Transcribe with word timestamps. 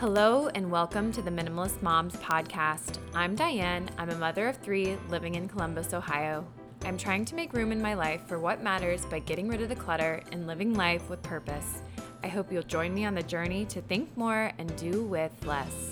Hello, 0.00 0.48
and 0.54 0.70
welcome 0.70 1.12
to 1.12 1.20
the 1.20 1.30
Minimalist 1.30 1.82
Moms 1.82 2.16
podcast. 2.16 2.96
I'm 3.14 3.34
Diane. 3.34 3.90
I'm 3.98 4.08
a 4.08 4.14
mother 4.14 4.48
of 4.48 4.56
three 4.56 4.96
living 5.10 5.34
in 5.34 5.46
Columbus, 5.46 5.92
Ohio. 5.92 6.46
I'm 6.86 6.96
trying 6.96 7.26
to 7.26 7.34
make 7.34 7.52
room 7.52 7.70
in 7.70 7.82
my 7.82 7.92
life 7.92 8.26
for 8.26 8.38
what 8.38 8.62
matters 8.62 9.04
by 9.04 9.18
getting 9.18 9.46
rid 9.46 9.60
of 9.60 9.68
the 9.68 9.74
clutter 9.74 10.22
and 10.32 10.46
living 10.46 10.72
life 10.72 11.10
with 11.10 11.22
purpose. 11.22 11.82
I 12.24 12.28
hope 12.28 12.50
you'll 12.50 12.62
join 12.62 12.94
me 12.94 13.04
on 13.04 13.14
the 13.14 13.22
journey 13.22 13.66
to 13.66 13.82
think 13.82 14.16
more 14.16 14.52
and 14.56 14.74
do 14.76 15.04
with 15.04 15.32
less. 15.44 15.90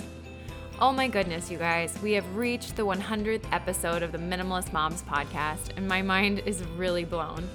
Oh 0.80 0.90
my 0.90 1.06
goodness, 1.06 1.50
you 1.50 1.58
guys, 1.58 1.94
we 2.02 2.12
have 2.12 2.34
reached 2.34 2.76
the 2.76 2.86
100th 2.86 3.44
episode 3.52 4.02
of 4.02 4.12
the 4.12 4.16
Minimalist 4.16 4.72
Moms 4.72 5.02
podcast, 5.02 5.76
and 5.76 5.86
my 5.86 6.00
mind 6.00 6.38
is 6.46 6.64
really 6.78 7.04
blown. 7.04 7.46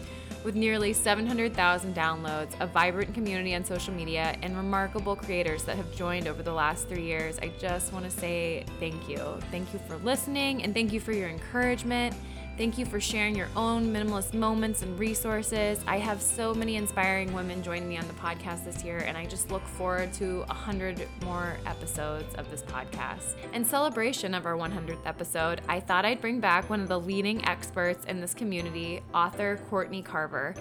With 0.43 0.56
nearly 0.56 0.92
700,000 0.92 1.96
downloads, 1.96 2.60
a 2.60 2.68
vibrant 2.68 3.14
community 3.14 3.56
on 3.56 3.64
social 3.64 3.93
media, 3.93 4.36
and 4.42 4.57
remarkable 4.57 5.15
creators 5.15 5.64
that 5.64 5.78
have 5.78 5.96
joined 5.96 6.28
over 6.28 6.43
the 6.43 6.51
last 6.51 6.89
three 6.89 7.04
years, 7.04 7.39
I 7.42 7.54
just 7.60 7.93
want 7.93 8.04
to 8.04 8.11
say 8.11 8.65
thank 8.78 9.07
you. 9.07 9.21
Thank 9.51 9.71
you 9.71 9.79
for 9.87 9.96
listening, 9.98 10.64
and 10.64 10.74
thank 10.74 10.92
you 10.92 11.00
for 11.00 11.14
your 11.14 11.29
encouragement. 11.29 12.14
Thank 12.56 12.78
you 12.78 12.86
for 12.86 13.00
sharing 13.00 13.36
your 13.36 13.50
own 13.56 13.92
minimalist 13.92 14.36
moments 14.36 14.84
and 14.84 15.00
resources. 15.00 15.80
I 15.88 15.98
have 15.98 16.21
so 16.21 16.54
many 16.54 16.76
inspiring 16.76 17.34
women 17.34 17.64
joining 17.64 17.89
me 17.89 17.98
on 17.98 18.07
the 18.07 18.14
podcast 18.14 18.64
this 18.64 18.84
year, 18.84 19.00
and 19.00 19.18
I 19.18 19.26
just 19.26 19.50
look 19.50 19.66
forward 19.66 20.14
to 20.14 20.42
100 20.42 21.07
more 21.24 21.57
episodes 21.66 22.36
of 22.36 22.52
this 22.52 22.62
podcast. 22.62 23.38
In 23.54 23.66
celebration 23.66 24.36
of 24.36 24.46
our 24.46 24.54
100th 24.54 25.04
episode, 25.07 25.62
I 25.68 25.79
thought 25.79 26.06
I'd 26.06 26.21
bring 26.21 26.39
back 26.39 26.70
one 26.70 26.79
of 26.79 26.88
the 26.88 27.00
leading 27.00 27.43
experts 27.48 28.06
in 28.06 28.21
this 28.21 28.36
community, 28.36 29.01
author 29.15 29.60
Courtney 29.71 30.04
Carver. 30.04 30.54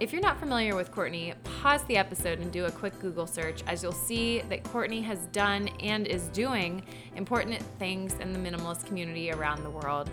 If 0.00 0.12
you're 0.12 0.22
not 0.22 0.40
familiar 0.40 0.74
with 0.74 0.90
Courtney, 0.90 1.32
pause 1.62 1.84
the 1.84 1.96
episode 1.96 2.40
and 2.40 2.50
do 2.50 2.64
a 2.64 2.72
quick 2.72 2.98
Google 2.98 3.26
search 3.28 3.62
as 3.68 3.84
you'll 3.84 3.92
see 3.92 4.40
that 4.48 4.64
Courtney 4.64 5.00
has 5.02 5.26
done 5.26 5.68
and 5.78 6.08
is 6.08 6.26
doing 6.30 6.82
important 7.14 7.62
things 7.78 8.14
in 8.14 8.32
the 8.32 8.38
minimalist 8.38 8.84
community 8.84 9.30
around 9.30 9.62
the 9.62 9.70
world. 9.70 10.10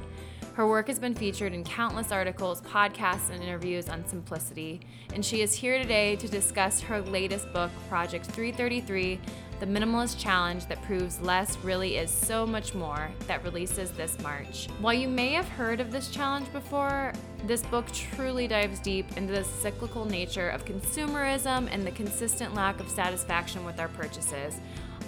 Her 0.54 0.68
work 0.68 0.86
has 0.88 1.00
been 1.00 1.16
featured 1.16 1.52
in 1.52 1.64
countless 1.64 2.12
articles, 2.12 2.62
podcasts, 2.62 3.32
and 3.32 3.42
interviews 3.42 3.90
on 3.90 4.06
simplicity, 4.06 4.82
and 5.12 5.26
she 5.26 5.42
is 5.42 5.52
here 5.52 5.80
today 5.80 6.16
to 6.18 6.28
discuss 6.28 6.80
her 6.80 7.02
latest 7.02 7.52
book, 7.52 7.72
Project 7.90 8.28
333 8.28 9.20
The 9.60 9.66
Minimalist 9.66 10.20
Challenge 10.20 10.64
That 10.68 10.80
Proves 10.84 11.20
Less 11.22 11.58
Really 11.64 11.98
Is 11.98 12.12
So 12.12 12.46
Much 12.46 12.76
More, 12.76 13.10
that 13.26 13.44
releases 13.44 13.90
this 13.94 14.20
March. 14.20 14.68
While 14.80 14.94
you 14.94 15.08
may 15.08 15.34
have 15.34 15.50
heard 15.50 15.80
of 15.80 15.92
this 15.92 16.10
challenge 16.10 16.54
before, 16.54 17.14
this 17.48 17.64
book 17.64 17.92
truly 17.92 18.48
dives 18.48 18.80
deep 18.80 19.18
into 19.18 19.34
the 19.34 19.44
cyclical 19.44 20.06
nature 20.06 20.50
of 20.50 20.66
consumerism 20.66 21.68
and 21.72 21.84
the 21.84 21.92
consistent 21.92 22.54
lack 22.54 22.80
of 22.80 22.90
satisfaction 22.90 23.66
with 23.66 23.80
our 23.80 23.88
purchases 23.88 24.60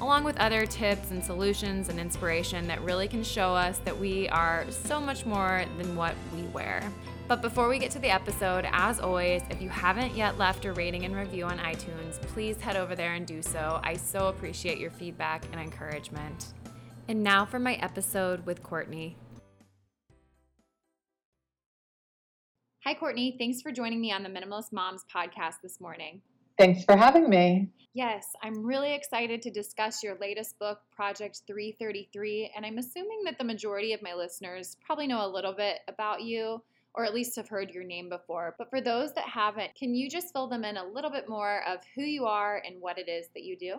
along 0.01 0.23
with 0.23 0.37
other 0.37 0.65
tips 0.65 1.11
and 1.11 1.23
solutions 1.23 1.89
and 1.89 1.99
inspiration 1.99 2.67
that 2.67 2.81
really 2.81 3.07
can 3.07 3.23
show 3.23 3.53
us 3.53 3.79
that 3.79 3.97
we 3.97 4.27
are 4.29 4.65
so 4.69 4.99
much 4.99 5.25
more 5.25 5.63
than 5.77 5.95
what 5.95 6.15
we 6.35 6.41
wear. 6.43 6.81
But 7.27 7.41
before 7.41 7.69
we 7.69 7.79
get 7.79 7.89
to 7.91 7.99
the 7.99 8.09
episode, 8.09 8.67
as 8.71 8.99
always, 8.99 9.41
if 9.49 9.61
you 9.61 9.69
haven't 9.69 10.15
yet 10.15 10.37
left 10.37 10.65
a 10.65 10.73
rating 10.73 11.05
and 11.05 11.15
review 11.15 11.45
on 11.45 11.57
iTunes, 11.57 12.21
please 12.21 12.59
head 12.61 12.75
over 12.75 12.95
there 12.95 13.13
and 13.13 13.25
do 13.25 13.41
so. 13.41 13.79
I 13.83 13.95
so 13.95 14.27
appreciate 14.27 14.77
your 14.77 14.91
feedback 14.91 15.43
and 15.51 15.59
encouragement. 15.59 16.53
And 17.07 17.23
now 17.23 17.45
for 17.45 17.57
my 17.57 17.75
episode 17.75 18.45
with 18.45 18.61
Courtney. 18.61 19.17
Hi, 22.83 22.93
Courtney. 22.93 23.35
Thanks 23.39 23.61
for 23.61 23.71
joining 23.71 23.99
me 23.99 24.11
on 24.11 24.21
the 24.21 24.29
Minimalist 24.29 24.71
Moms 24.71 25.03
podcast 25.13 25.55
this 25.63 25.81
morning. 25.81 26.21
Thanks 26.59 26.83
for 26.83 26.95
having 26.95 27.27
me. 27.27 27.71
Yes, 27.95 28.27
I'm 28.43 28.65
really 28.65 28.93
excited 28.93 29.41
to 29.43 29.49
discuss 29.49 30.03
your 30.03 30.17
latest 30.19 30.59
book, 30.59 30.79
Project 30.93 31.43
333. 31.47 32.51
And 32.53 32.65
I'm 32.65 32.77
assuming 32.77 33.21
that 33.23 33.37
the 33.37 33.45
majority 33.45 33.93
of 33.93 34.01
my 34.01 34.13
listeners 34.13 34.75
probably 34.85 35.07
know 35.07 35.25
a 35.25 35.31
little 35.31 35.53
bit 35.53 35.79
about 35.87 36.21
you, 36.21 36.61
or 36.93 37.05
at 37.05 37.13
least 37.13 37.37
have 37.37 37.47
heard 37.47 37.71
your 37.71 37.85
name 37.85 38.09
before. 38.09 38.53
But 38.57 38.69
for 38.69 38.81
those 38.81 39.13
that 39.13 39.23
haven't, 39.23 39.73
can 39.75 39.95
you 39.95 40.09
just 40.09 40.33
fill 40.33 40.49
them 40.49 40.65
in 40.65 40.75
a 40.75 40.85
little 40.85 41.09
bit 41.09 41.29
more 41.29 41.63
of 41.65 41.79
who 41.95 42.01
you 42.01 42.25
are 42.25 42.61
and 42.67 42.81
what 42.81 42.97
it 42.97 43.07
is 43.07 43.27
that 43.33 43.43
you 43.43 43.55
do? 43.57 43.75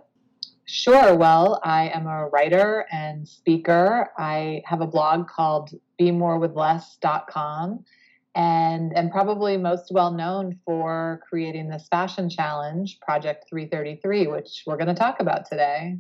Sure. 0.65 1.15
Well, 1.15 1.61
I 1.63 1.91
am 1.91 2.07
a 2.07 2.29
writer 2.29 2.87
and 2.91 3.29
speaker. 3.29 4.13
I 4.17 4.63
have 4.65 4.81
a 4.81 4.87
blog 4.87 5.29
called 5.29 5.73
BeMoreWithLess.com 6.01 7.85
and 8.37 8.93
and 8.95 9.11
probably 9.11 9.57
most 9.57 9.91
well 9.91 10.13
known 10.13 10.61
for 10.65 11.21
creating 11.29 11.69
this 11.69 11.89
fashion 11.91 12.29
challenge 12.29 13.01
project 13.01 13.47
333 13.49 14.27
which 14.29 14.63
we're 14.67 14.77
going 14.77 14.87
to 14.87 14.95
talk 14.95 15.21
about 15.21 15.47
today. 15.47 15.97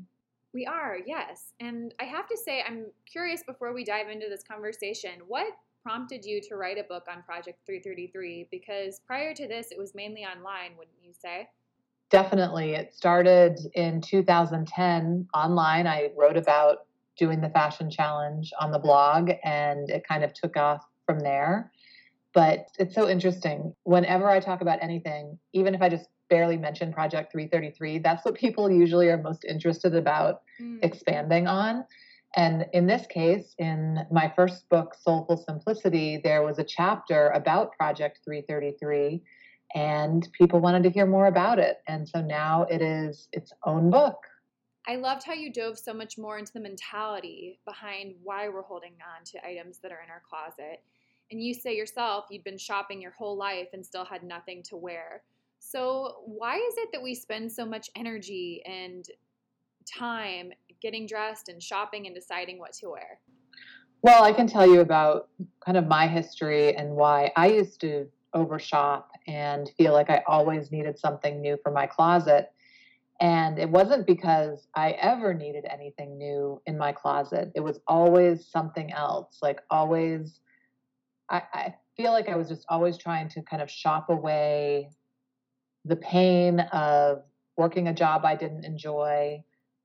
We 0.52 0.66
are 0.66 0.98
yes. 1.04 1.54
And 1.58 1.94
i 2.00 2.04
have 2.04 2.28
to 2.28 2.36
say 2.36 2.62
i'm 2.66 2.86
curious 3.10 3.42
before 3.42 3.72
we 3.72 3.84
dive 3.84 4.08
into 4.08 4.26
this 4.28 4.44
conversation 4.44 5.22
what 5.26 5.48
prompted 5.82 6.24
you 6.24 6.40
to 6.42 6.56
write 6.56 6.78
a 6.78 6.82
book 6.84 7.04
on 7.10 7.22
project 7.22 7.60
333 7.64 8.48
because 8.50 9.00
prior 9.06 9.32
to 9.34 9.48
this 9.48 9.70
it 9.70 9.78
was 9.78 9.94
mainly 9.94 10.24
online 10.24 10.76
wouldn't 10.76 10.96
you 11.02 11.12
say? 11.12 11.48
Definitely. 12.08 12.74
It 12.74 12.94
started 12.94 13.58
in 13.74 14.00
2010 14.00 15.26
online. 15.34 15.88
I 15.88 16.10
wrote 16.16 16.36
about 16.36 16.86
doing 17.18 17.40
the 17.40 17.48
fashion 17.50 17.90
challenge 17.90 18.52
on 18.60 18.70
the 18.70 18.78
blog 18.78 19.30
and 19.42 19.90
it 19.90 20.06
kind 20.06 20.22
of 20.22 20.32
took 20.32 20.56
off 20.56 20.84
from 21.04 21.18
there 21.18 21.72
but 22.36 22.68
it's 22.78 22.94
so 22.94 23.08
interesting. 23.08 23.74
Whenever 23.84 24.28
I 24.28 24.40
talk 24.40 24.60
about 24.60 24.82
anything, 24.82 25.38
even 25.54 25.74
if 25.74 25.80
I 25.80 25.88
just 25.88 26.10
barely 26.28 26.58
mention 26.58 26.92
Project 26.92 27.32
333, 27.32 28.00
that's 28.00 28.26
what 28.26 28.34
people 28.34 28.70
usually 28.70 29.08
are 29.08 29.16
most 29.16 29.42
interested 29.46 29.94
about 29.94 30.42
mm. 30.60 30.78
expanding 30.82 31.46
on. 31.46 31.86
And 32.36 32.66
in 32.74 32.86
this 32.86 33.06
case, 33.06 33.54
in 33.58 34.00
my 34.12 34.30
first 34.36 34.68
book, 34.68 34.94
Soulful 35.00 35.38
Simplicity, 35.38 36.20
there 36.22 36.42
was 36.42 36.58
a 36.58 36.64
chapter 36.64 37.30
about 37.30 37.72
Project 37.72 38.20
333, 38.26 39.22
and 39.74 40.28
people 40.32 40.60
wanted 40.60 40.82
to 40.82 40.90
hear 40.90 41.06
more 41.06 41.28
about 41.28 41.58
it. 41.58 41.78
And 41.88 42.06
so 42.06 42.20
now 42.20 42.66
it 42.70 42.82
is 42.82 43.28
its 43.32 43.50
own 43.64 43.88
book. 43.88 44.18
I 44.86 44.96
loved 44.96 45.24
how 45.24 45.32
you 45.32 45.50
dove 45.50 45.78
so 45.78 45.94
much 45.94 46.18
more 46.18 46.38
into 46.38 46.52
the 46.52 46.60
mentality 46.60 47.60
behind 47.64 48.14
why 48.22 48.50
we're 48.50 48.60
holding 48.60 48.92
on 49.16 49.24
to 49.24 49.46
items 49.46 49.78
that 49.78 49.90
are 49.90 50.02
in 50.04 50.10
our 50.10 50.22
closet 50.28 50.82
and 51.30 51.42
you 51.42 51.54
say 51.54 51.76
yourself 51.76 52.26
you'd 52.30 52.44
been 52.44 52.58
shopping 52.58 53.00
your 53.00 53.12
whole 53.12 53.36
life 53.36 53.68
and 53.72 53.84
still 53.84 54.04
had 54.04 54.22
nothing 54.22 54.62
to 54.64 54.76
wear. 54.76 55.22
So, 55.58 56.16
why 56.24 56.56
is 56.56 56.74
it 56.78 56.90
that 56.92 57.02
we 57.02 57.14
spend 57.14 57.50
so 57.50 57.64
much 57.64 57.90
energy 57.96 58.62
and 58.66 59.04
time 59.86 60.52
getting 60.80 61.06
dressed 61.06 61.48
and 61.48 61.62
shopping 61.62 62.06
and 62.06 62.14
deciding 62.14 62.58
what 62.58 62.72
to 62.74 62.90
wear? 62.90 63.20
Well, 64.02 64.22
I 64.22 64.32
can 64.32 64.46
tell 64.46 64.66
you 64.66 64.80
about 64.80 65.28
kind 65.64 65.76
of 65.76 65.86
my 65.86 66.06
history 66.06 66.76
and 66.76 66.90
why 66.90 67.32
I 67.36 67.48
used 67.48 67.80
to 67.80 68.06
overshop 68.34 69.10
and 69.26 69.70
feel 69.76 69.92
like 69.92 70.10
I 70.10 70.22
always 70.26 70.70
needed 70.70 70.98
something 70.98 71.40
new 71.40 71.58
for 71.62 71.72
my 71.72 71.86
closet. 71.86 72.52
And 73.20 73.58
it 73.58 73.68
wasn't 73.68 74.06
because 74.06 74.68
I 74.74 74.90
ever 74.92 75.32
needed 75.32 75.64
anything 75.68 76.18
new 76.18 76.60
in 76.66 76.76
my 76.76 76.92
closet. 76.92 77.50
It 77.54 77.60
was 77.60 77.80
always 77.88 78.46
something 78.46 78.92
else, 78.92 79.38
like 79.42 79.60
always 79.70 80.40
I, 81.28 81.42
I 81.52 81.74
feel 81.96 82.12
like 82.12 82.28
I 82.28 82.36
was 82.36 82.48
just 82.48 82.64
always 82.68 82.96
trying 82.98 83.28
to 83.30 83.42
kind 83.42 83.62
of 83.62 83.70
shop 83.70 84.08
away 84.08 84.90
the 85.84 85.96
pain 85.96 86.60
of 86.60 87.22
working 87.56 87.88
a 87.88 87.94
job 87.94 88.24
I 88.24 88.34
didn't 88.34 88.64
enjoy, 88.64 89.42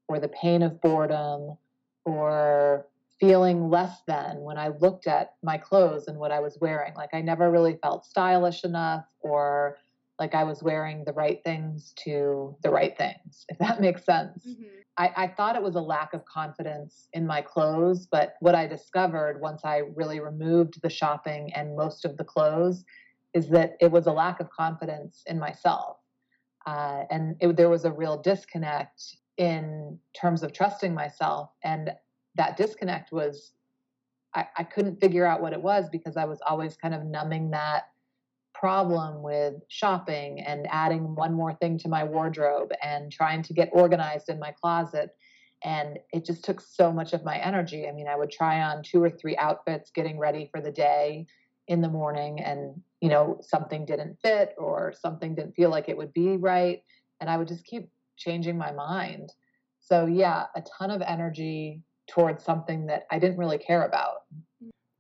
or 0.08 0.20
the 0.20 0.28
pain 0.28 0.62
of 0.62 0.82
boredom, 0.82 1.58
or 2.06 2.88
feeling 3.20 3.70
less 3.70 4.02
than 4.08 4.42
when 4.42 4.58
I 4.58 4.70
looked 4.70 5.08
at 5.08 5.36
my 5.44 5.58
clothes 5.58 6.08
and 6.08 6.18
what 6.18 6.32
I 6.32 6.40
was 6.40 6.58
wearing. 6.60 6.96
Like 6.96 7.14
I 7.14 7.22
never 7.22 7.52
really 7.52 7.78
felt 7.82 8.06
stylish 8.06 8.64
enough 8.64 9.06
or 9.20 9.78
like 10.22 10.36
I 10.36 10.44
was 10.44 10.62
wearing 10.62 11.04
the 11.04 11.14
right 11.14 11.44
things 11.44 11.94
to 12.04 12.56
the 12.62 12.70
right 12.70 12.96
things, 12.96 13.44
if 13.50 13.58
that 13.58 13.82
makes 13.88 14.06
sense. 14.06 14.46
Mm-hmm. 14.48 14.68
I, 14.96 15.12
I 15.18 15.28
thought 15.28 15.56
it 15.56 15.64
was 15.64 15.74
a 15.74 15.82
lack 15.82 16.14
of 16.14 16.24
confidence 16.26 17.08
in 17.14 17.26
my 17.26 17.42
clothes, 17.42 18.06
but 18.06 18.36
what 18.40 18.54
I 18.54 18.68
discovered 18.68 19.42
once 19.42 19.66
I 19.66 19.82
really 19.96 20.20
removed 20.20 20.80
the 20.84 20.92
shopping 20.92 21.52
and 21.56 21.76
most 21.76 22.06
of 22.06 22.18
the 22.18 22.24
clothes 22.24 22.86
is 23.34 23.50
that 23.50 23.78
it 23.82 23.92
was 23.92 24.06
a 24.06 24.12
lack 24.12 24.40
of 24.40 24.52
confidence 24.52 25.24
in 25.26 25.40
myself. 25.40 25.98
Uh, 26.68 27.02
and 27.10 27.36
it, 27.40 27.58
there 27.58 27.70
was 27.70 27.86
a 27.86 27.92
real 27.92 28.22
disconnect 28.22 29.02
in 29.38 29.98
terms 30.16 30.44
of 30.44 30.54
trusting 30.54 30.94
myself. 30.94 31.50
And 31.64 31.94
that 32.36 32.58
disconnect 32.58 33.12
was, 33.12 33.54
I, 34.36 34.46
I 34.56 34.64
couldn't 34.66 35.02
figure 35.02 35.26
out 35.26 35.42
what 35.42 35.54
it 35.54 35.64
was 35.64 35.90
because 35.90 36.16
I 36.16 36.26
was 36.26 36.42
always 36.48 36.78
kind 36.78 36.94
of 36.94 37.06
numbing 37.06 37.50
that 37.52 37.86
problem 38.62 39.24
with 39.24 39.56
shopping 39.70 40.40
and 40.40 40.68
adding 40.70 41.16
one 41.16 41.34
more 41.34 41.56
thing 41.56 41.80
to 41.80 41.90
my 41.90 42.04
wardrobe 42.04 42.72
and 42.84 43.12
trying 43.12 43.42
to 43.42 43.54
get 43.54 43.70
organized 43.74 44.30
in 44.30 44.38
my 44.40 44.54
closet. 44.62 45.10
And 45.64 45.98
it 46.14 46.26
just 46.26 46.46
took 46.46 46.62
so 46.62 46.92
much 46.92 47.14
of 47.14 47.26
my 47.26 47.38
energy. 47.38 47.88
I 47.88 47.92
mean, 47.92 48.08
I 48.08 48.16
would 48.16 48.32
try 48.32 48.62
on 48.62 48.84
two 48.84 49.02
or 49.04 49.10
three 49.10 49.36
outfits 49.38 49.90
getting 49.90 50.20
ready 50.20 50.48
for 50.52 50.62
the 50.62 50.72
day 50.72 51.26
in 51.68 51.82
the 51.82 51.90
morning, 51.90 52.40
and, 52.42 52.82
you 53.02 53.10
know, 53.10 53.40
something 53.42 53.86
didn't 53.86 54.18
fit 54.22 54.54
or 54.58 54.94
something 55.00 55.36
didn't 55.36 55.56
feel 55.56 55.70
like 55.70 55.90
it 55.90 55.98
would 55.98 56.14
be 56.14 56.38
right. 56.38 56.84
And 57.20 57.30
I 57.30 57.38
would 57.38 57.48
just 57.48 57.66
keep 57.66 57.90
changing 58.18 58.58
my 58.58 58.72
mind. 58.72 59.32
So, 59.80 60.06
yeah, 60.06 60.46
a 60.56 60.62
ton 60.78 60.92
of 60.92 61.02
energy 61.02 61.82
towards 62.08 62.44
something 62.44 62.88
that 62.88 63.04
I 63.12 63.20
didn't 63.20 63.38
really 63.38 63.58
care 63.58 63.86
about. 63.86 64.21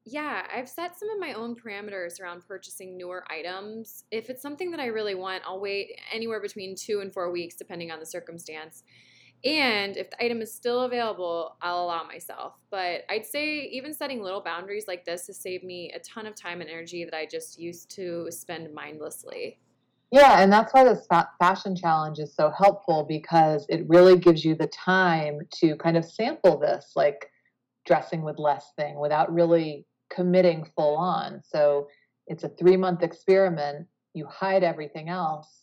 Yeah, 0.05 0.47
I've 0.51 0.67
set 0.67 0.97
some 0.97 1.09
of 1.11 1.19
my 1.19 1.33
own 1.33 1.55
parameters 1.55 2.19
around 2.19 2.47
purchasing 2.47 2.97
newer 2.97 3.23
items. 3.29 4.05
If 4.09 4.29
it's 4.29 4.41
something 4.41 4.71
that 4.71 4.79
I 4.79 4.87
really 4.87 5.13
want, 5.13 5.43
I'll 5.45 5.59
wait 5.59 5.99
anywhere 6.11 6.41
between 6.41 6.75
two 6.75 7.01
and 7.01 7.13
four 7.13 7.31
weeks, 7.31 7.55
depending 7.55 7.91
on 7.91 7.99
the 7.99 8.05
circumstance. 8.05 8.83
And 9.43 9.97
if 9.97 10.09
the 10.09 10.23
item 10.23 10.41
is 10.41 10.53
still 10.53 10.81
available, 10.81 11.55
I'll 11.61 11.85
allow 11.85 12.03
myself. 12.03 12.53
But 12.69 13.01
I'd 13.09 13.25
say 13.25 13.61
even 13.71 13.93
setting 13.93 14.21
little 14.21 14.41
boundaries 14.41 14.85
like 14.87 15.05
this 15.05 15.27
has 15.27 15.37
saved 15.39 15.63
me 15.63 15.91
a 15.95 15.99
ton 15.99 16.25
of 16.25 16.35
time 16.35 16.61
and 16.61 16.69
energy 16.69 17.05
that 17.05 17.15
I 17.15 17.25
just 17.25 17.59
used 17.59 17.89
to 17.95 18.27
spend 18.31 18.73
mindlessly. 18.73 19.59
Yeah, 20.11 20.41
and 20.41 20.51
that's 20.51 20.73
why 20.73 20.83
this 20.83 21.07
fashion 21.39 21.75
challenge 21.75 22.19
is 22.19 22.35
so 22.35 22.51
helpful 22.51 23.05
because 23.07 23.65
it 23.69 23.87
really 23.87 24.17
gives 24.17 24.43
you 24.43 24.55
the 24.55 24.67
time 24.67 25.39
to 25.59 25.75
kind 25.77 25.95
of 25.95 26.05
sample 26.05 26.59
this, 26.59 26.91
like 26.95 27.29
dressing 27.85 28.21
with 28.21 28.37
less 28.37 28.73
thing 28.75 28.99
without 28.99 29.31
really 29.33 29.85
committing 30.13 30.67
full 30.75 30.97
on. 30.97 31.41
So 31.43 31.87
it's 32.27 32.43
a 32.43 32.49
three 32.49 32.77
month 32.77 33.03
experiment. 33.03 33.87
You 34.13 34.25
hide 34.27 34.63
everything 34.63 35.09
else 35.09 35.61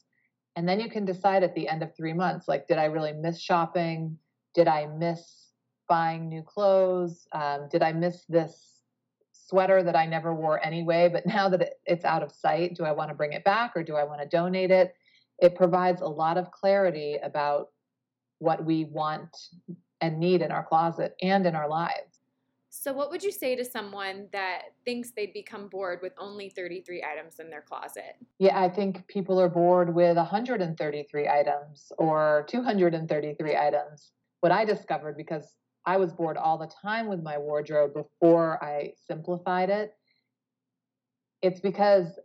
and 0.58 0.68
then 0.68 0.80
you 0.80 0.90
can 0.90 1.04
decide 1.04 1.44
at 1.44 1.54
the 1.54 1.68
end 1.68 1.84
of 1.84 1.94
three 1.96 2.12
months 2.12 2.48
like, 2.48 2.66
did 2.66 2.78
I 2.78 2.86
really 2.86 3.12
miss 3.12 3.40
shopping? 3.40 4.18
Did 4.56 4.66
I 4.66 4.86
miss 4.86 5.52
buying 5.88 6.28
new 6.28 6.42
clothes? 6.42 7.28
Um, 7.30 7.68
did 7.70 7.80
I 7.80 7.92
miss 7.92 8.24
this 8.28 8.80
sweater 9.32 9.84
that 9.84 9.94
I 9.94 10.06
never 10.06 10.34
wore 10.34 10.58
anyway? 10.66 11.10
But 11.12 11.26
now 11.26 11.48
that 11.50 11.74
it's 11.86 12.04
out 12.04 12.24
of 12.24 12.32
sight, 12.32 12.74
do 12.74 12.82
I 12.82 12.90
want 12.90 13.10
to 13.10 13.14
bring 13.14 13.34
it 13.34 13.44
back 13.44 13.76
or 13.76 13.84
do 13.84 13.94
I 13.94 14.02
want 14.02 14.20
to 14.20 14.26
donate 14.26 14.72
it? 14.72 14.96
It 15.38 15.54
provides 15.54 16.00
a 16.00 16.08
lot 16.08 16.36
of 16.36 16.50
clarity 16.50 17.18
about 17.22 17.68
what 18.40 18.64
we 18.64 18.84
want 18.84 19.36
and 20.00 20.18
need 20.18 20.42
in 20.42 20.50
our 20.50 20.64
closet 20.64 21.14
and 21.22 21.46
in 21.46 21.54
our 21.54 21.68
lives. 21.68 22.07
So, 22.70 22.92
what 22.92 23.10
would 23.10 23.22
you 23.22 23.32
say 23.32 23.56
to 23.56 23.64
someone 23.64 24.28
that 24.32 24.62
thinks 24.84 25.10
they'd 25.10 25.32
become 25.32 25.68
bored 25.68 26.00
with 26.02 26.12
only 26.18 26.50
33 26.50 27.02
items 27.02 27.40
in 27.40 27.48
their 27.48 27.62
closet? 27.62 28.16
Yeah, 28.38 28.60
I 28.60 28.68
think 28.68 29.06
people 29.08 29.40
are 29.40 29.48
bored 29.48 29.94
with 29.94 30.16
133 30.16 31.28
items 31.28 31.92
or 31.98 32.44
233 32.48 33.56
items. 33.56 34.12
What 34.40 34.52
I 34.52 34.64
discovered 34.64 35.16
because 35.16 35.56
I 35.86 35.96
was 35.96 36.12
bored 36.12 36.36
all 36.36 36.58
the 36.58 36.70
time 36.82 37.08
with 37.08 37.22
my 37.22 37.38
wardrobe 37.38 37.94
before 37.94 38.62
I 38.62 38.92
simplified 39.06 39.70
it, 39.70 39.94
it's 41.40 41.60
because 41.60 42.18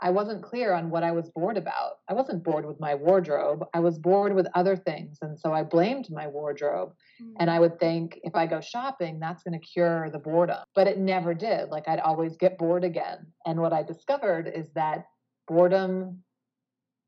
I 0.00 0.10
wasn't 0.10 0.42
clear 0.42 0.72
on 0.72 0.90
what 0.90 1.04
I 1.04 1.12
was 1.12 1.30
bored 1.30 1.56
about. 1.56 1.98
I 2.08 2.14
wasn't 2.14 2.42
bored 2.42 2.66
with 2.66 2.80
my 2.80 2.94
wardrobe. 2.94 3.64
I 3.72 3.80
was 3.80 3.98
bored 3.98 4.34
with 4.34 4.48
other 4.54 4.76
things. 4.76 5.18
And 5.22 5.38
so 5.38 5.52
I 5.52 5.62
blamed 5.62 6.10
my 6.10 6.26
wardrobe. 6.26 6.92
Mm-hmm. 7.22 7.36
And 7.38 7.50
I 7.50 7.60
would 7.60 7.78
think 7.78 8.18
if 8.22 8.34
I 8.34 8.46
go 8.46 8.60
shopping, 8.60 9.20
that's 9.20 9.44
going 9.44 9.58
to 9.58 9.64
cure 9.64 10.10
the 10.10 10.18
boredom. 10.18 10.64
But 10.74 10.88
it 10.88 10.98
never 10.98 11.32
did. 11.32 11.68
Like 11.68 11.88
I'd 11.88 12.00
always 12.00 12.36
get 12.36 12.58
bored 12.58 12.84
again. 12.84 13.26
And 13.46 13.60
what 13.60 13.72
I 13.72 13.82
discovered 13.82 14.48
is 14.48 14.68
that 14.74 15.06
boredom, 15.46 16.22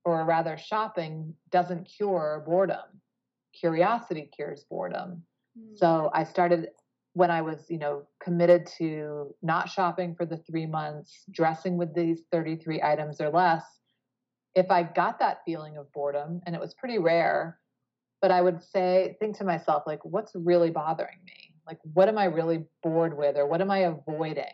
or 0.05 0.25
rather 0.25 0.56
shopping, 0.56 1.35
doesn't 1.50 1.85
cure 1.85 2.44
boredom. 2.47 3.00
Curiosity 3.53 4.31
cures 4.35 4.65
boredom. 4.71 5.25
Mm-hmm. 5.59 5.75
So 5.77 6.11
I 6.15 6.23
started 6.23 6.69
when 7.17 7.31
I 7.31 7.41
was, 7.41 7.65
you 7.71 7.79
know, 7.79 8.03
committed 8.23 8.69
to 8.77 9.35
not 9.41 9.71
shopping 9.71 10.15
for 10.15 10.27
the 10.27 10.37
three 10.37 10.67
months, 10.67 11.25
dressing 11.31 11.79
with 11.79 11.95
these 11.95 12.21
33 12.31 12.83
items 12.83 13.23
or 13.23 13.31
less, 13.31 13.65
if 14.55 14.71
I 14.71 14.83
got 14.83 15.19
that 15.21 15.39
feeling 15.47 15.79
of 15.79 15.91
boredom, 15.93 16.43
and 16.45 16.55
it 16.55 16.61
was 16.61 16.75
pretty 16.75 16.99
rare, 16.99 17.59
but 18.21 18.31
I 18.31 18.43
would 18.43 18.63
say, 18.63 19.17
think 19.19 19.39
to 19.39 19.45
myself, 19.45 19.85
like, 19.87 20.05
what's 20.05 20.33
really 20.35 20.69
bothering 20.69 21.17
me? 21.25 21.55
Like, 21.67 21.79
what 21.95 22.11
am 22.11 22.19
I 22.19 22.27
really 22.27 22.67
bored 22.83 23.17
with, 23.17 23.39
or 23.39 23.47
what 23.47 23.62
am 23.62 23.71
I 23.71 23.79
avoiding? 23.79 24.45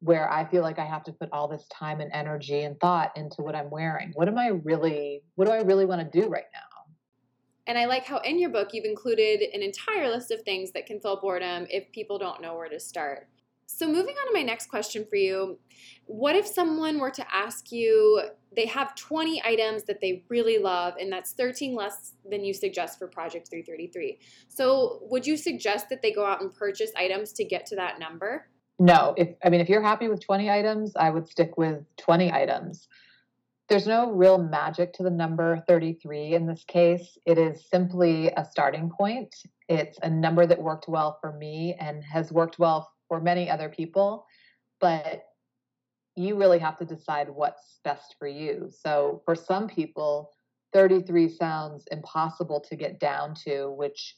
Where 0.00 0.30
I 0.30 0.44
feel 0.44 0.60
like 0.60 0.78
I 0.78 0.84
have 0.84 1.04
to 1.04 1.12
put 1.12 1.30
all 1.32 1.48
this 1.48 1.66
time 1.72 2.02
and 2.02 2.12
energy 2.12 2.64
and 2.64 2.78
thought 2.78 3.16
into 3.16 3.40
what 3.40 3.54
I'm 3.54 3.70
wearing. 3.70 4.10
What 4.12 4.28
am 4.28 4.36
I 4.36 4.48
really, 4.48 5.22
what 5.36 5.46
do 5.46 5.52
I 5.52 5.62
really 5.62 5.86
want 5.86 6.12
to 6.12 6.20
do 6.20 6.28
right 6.28 6.44
now? 6.52 6.67
And 7.68 7.76
I 7.76 7.84
like 7.84 8.06
how 8.06 8.18
in 8.20 8.38
your 8.38 8.48
book 8.48 8.70
you've 8.72 8.86
included 8.86 9.42
an 9.52 9.62
entire 9.62 10.08
list 10.08 10.30
of 10.30 10.40
things 10.40 10.72
that 10.72 10.86
can 10.86 10.98
fill 11.00 11.20
boredom 11.20 11.66
if 11.70 11.92
people 11.92 12.18
don't 12.18 12.40
know 12.40 12.56
where 12.56 12.70
to 12.70 12.80
start. 12.80 13.28
So, 13.66 13.86
moving 13.86 14.14
on 14.16 14.26
to 14.26 14.32
my 14.32 14.42
next 14.42 14.70
question 14.70 15.04
for 15.08 15.16
you 15.16 15.58
What 16.06 16.34
if 16.34 16.46
someone 16.46 16.98
were 16.98 17.10
to 17.10 17.34
ask 17.34 17.70
you, 17.70 18.22
they 18.56 18.64
have 18.64 18.94
20 18.94 19.42
items 19.44 19.82
that 19.84 20.00
they 20.00 20.24
really 20.30 20.56
love, 20.56 20.94
and 20.98 21.12
that's 21.12 21.32
13 21.32 21.74
less 21.74 22.14
than 22.28 22.42
you 22.42 22.54
suggest 22.54 22.98
for 22.98 23.06
Project 23.06 23.50
333? 23.50 24.18
So, 24.48 25.00
would 25.02 25.26
you 25.26 25.36
suggest 25.36 25.90
that 25.90 26.00
they 26.00 26.10
go 26.10 26.24
out 26.24 26.40
and 26.40 26.54
purchase 26.54 26.90
items 26.96 27.34
to 27.34 27.44
get 27.44 27.66
to 27.66 27.76
that 27.76 28.00
number? 28.00 28.48
No. 28.78 29.12
If 29.18 29.28
I 29.44 29.50
mean, 29.50 29.60
if 29.60 29.68
you're 29.68 29.82
happy 29.82 30.08
with 30.08 30.24
20 30.24 30.50
items, 30.50 30.96
I 30.96 31.10
would 31.10 31.28
stick 31.28 31.58
with 31.58 31.84
20 31.98 32.32
items 32.32 32.88
there's 33.68 33.86
no 33.86 34.10
real 34.10 34.38
magic 34.38 34.94
to 34.94 35.02
the 35.02 35.10
number 35.10 35.62
33 35.68 36.34
in 36.34 36.46
this 36.46 36.64
case. 36.64 37.18
It 37.26 37.36
is 37.36 37.68
simply 37.68 38.28
a 38.28 38.44
starting 38.44 38.90
point. 38.90 39.34
It's 39.68 39.98
a 40.02 40.08
number 40.08 40.46
that 40.46 40.60
worked 40.60 40.88
well 40.88 41.18
for 41.20 41.32
me 41.32 41.76
and 41.78 42.02
has 42.04 42.32
worked 42.32 42.58
well 42.58 42.90
for 43.08 43.20
many 43.20 43.50
other 43.50 43.68
people, 43.68 44.24
but 44.80 45.22
you 46.16 46.36
really 46.36 46.58
have 46.58 46.78
to 46.78 46.84
decide 46.84 47.28
what's 47.28 47.78
best 47.84 48.16
for 48.18 48.26
you. 48.26 48.70
So 48.70 49.22
for 49.24 49.34
some 49.34 49.68
people, 49.68 50.30
33 50.72 51.28
sounds 51.28 51.84
impossible 51.90 52.60
to 52.68 52.76
get 52.76 52.98
down 52.98 53.34
to, 53.46 53.70
which, 53.70 54.16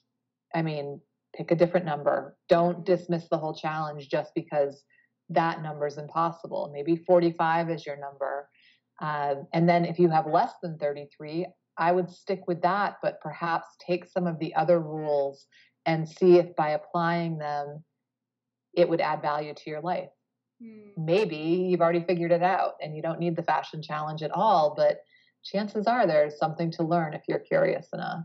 I 0.54 0.62
mean, 0.62 1.00
pick 1.36 1.50
a 1.50 1.56
different 1.56 1.86
number. 1.86 2.36
Don't 2.48 2.86
dismiss 2.86 3.28
the 3.28 3.38
whole 3.38 3.54
challenge 3.54 4.08
just 4.08 4.32
because 4.34 4.82
that 5.28 5.62
number 5.62 5.86
is 5.86 5.98
impossible. 5.98 6.70
Maybe 6.72 6.96
45 6.96 7.70
is 7.70 7.84
your 7.84 7.96
number 7.96 8.39
um, 9.00 9.46
and 9.52 9.68
then 9.68 9.84
if 9.84 9.98
you 9.98 10.10
have 10.10 10.26
less 10.26 10.52
than 10.62 10.78
33, 10.78 11.46
I 11.78 11.92
would 11.92 12.10
stick 12.10 12.42
with 12.46 12.60
that, 12.62 12.96
but 13.02 13.20
perhaps 13.20 13.68
take 13.84 14.04
some 14.04 14.26
of 14.26 14.38
the 14.38 14.54
other 14.54 14.78
rules 14.78 15.46
and 15.86 16.08
see 16.08 16.36
if 16.36 16.54
by 16.54 16.70
applying 16.70 17.38
them, 17.38 17.82
it 18.74 18.88
would 18.88 19.00
add 19.00 19.22
value 19.22 19.54
to 19.54 19.70
your 19.70 19.80
life. 19.80 20.10
Hmm. 20.62 20.90
Maybe 20.96 21.36
you've 21.36 21.80
already 21.80 22.04
figured 22.04 22.32
it 22.32 22.42
out 22.42 22.74
and 22.82 22.94
you 22.94 23.02
don't 23.02 23.18
need 23.18 23.36
the 23.36 23.42
fashion 23.42 23.82
challenge 23.82 24.22
at 24.22 24.30
all, 24.30 24.74
but 24.76 25.00
chances 25.42 25.86
are 25.86 26.06
there's 26.06 26.38
something 26.38 26.70
to 26.72 26.82
learn 26.82 27.14
if 27.14 27.22
you're 27.26 27.38
curious 27.38 27.88
enough. 27.94 28.24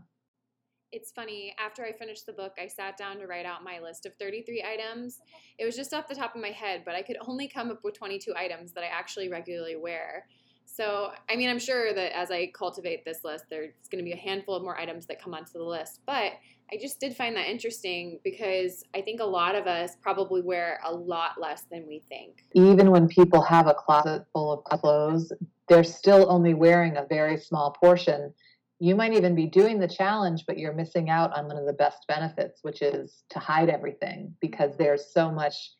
It's 0.92 1.10
funny, 1.10 1.54
after 1.58 1.84
I 1.84 1.92
finished 1.92 2.26
the 2.26 2.32
book, 2.32 2.52
I 2.62 2.68
sat 2.68 2.96
down 2.96 3.18
to 3.18 3.26
write 3.26 3.44
out 3.44 3.64
my 3.64 3.80
list 3.80 4.06
of 4.06 4.14
33 4.20 4.64
items. 4.64 5.18
It 5.58 5.64
was 5.64 5.74
just 5.74 5.92
off 5.92 6.06
the 6.06 6.14
top 6.14 6.34
of 6.34 6.40
my 6.40 6.50
head, 6.50 6.82
but 6.84 6.94
I 6.94 7.02
could 7.02 7.16
only 7.26 7.48
come 7.48 7.70
up 7.70 7.80
with 7.82 7.94
22 7.94 8.34
items 8.36 8.72
that 8.72 8.84
I 8.84 8.86
actually 8.86 9.28
regularly 9.28 9.76
wear. 9.76 10.26
So, 10.66 11.10
I 11.30 11.36
mean, 11.36 11.48
I'm 11.48 11.58
sure 11.58 11.94
that 11.94 12.16
as 12.16 12.30
I 12.30 12.50
cultivate 12.54 13.04
this 13.04 13.24
list, 13.24 13.44
there's 13.48 13.72
going 13.90 14.04
to 14.04 14.04
be 14.04 14.12
a 14.12 14.16
handful 14.16 14.54
of 14.54 14.62
more 14.62 14.78
items 14.78 15.06
that 15.06 15.22
come 15.22 15.32
onto 15.32 15.52
the 15.52 15.64
list. 15.64 16.00
But 16.06 16.32
I 16.72 16.76
just 16.80 16.98
did 16.98 17.16
find 17.16 17.36
that 17.36 17.48
interesting 17.48 18.18
because 18.24 18.84
I 18.94 19.00
think 19.00 19.20
a 19.20 19.24
lot 19.24 19.54
of 19.54 19.66
us 19.66 19.92
probably 20.02 20.42
wear 20.42 20.80
a 20.84 20.92
lot 20.92 21.40
less 21.40 21.64
than 21.70 21.86
we 21.86 22.00
think. 22.08 22.44
Even 22.54 22.90
when 22.90 23.06
people 23.06 23.40
have 23.40 23.68
a 23.68 23.74
closet 23.74 24.26
full 24.32 24.52
of 24.52 24.80
clothes, 24.80 25.32
they're 25.68 25.84
still 25.84 26.26
only 26.28 26.54
wearing 26.54 26.96
a 26.96 27.06
very 27.08 27.36
small 27.36 27.70
portion. 27.70 28.34
You 28.80 28.96
might 28.96 29.14
even 29.14 29.34
be 29.34 29.46
doing 29.46 29.78
the 29.78 29.88
challenge, 29.88 30.44
but 30.46 30.58
you're 30.58 30.74
missing 30.74 31.08
out 31.08 31.32
on 31.36 31.46
one 31.46 31.56
of 31.56 31.66
the 31.66 31.72
best 31.72 32.04
benefits, 32.08 32.62
which 32.62 32.82
is 32.82 33.22
to 33.30 33.38
hide 33.38 33.70
everything 33.70 34.34
because 34.40 34.76
there's 34.76 35.12
so 35.12 35.30
much 35.30 35.72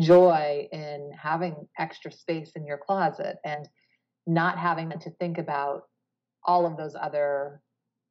joy 0.00 0.68
in 0.72 1.10
having 1.20 1.66
extra 1.78 2.10
space 2.10 2.52
in 2.56 2.64
your 2.64 2.78
closet. 2.78 3.36
And 3.44 3.68
not 4.26 4.58
having 4.58 4.90
to 4.90 5.10
think 5.10 5.38
about 5.38 5.84
all 6.44 6.66
of 6.66 6.76
those 6.76 6.94
other 7.00 7.60